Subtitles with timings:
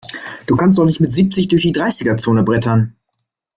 [0.47, 2.95] Du kannst doch nicht mit siebzig durch die Dreißiger-Zone brettern!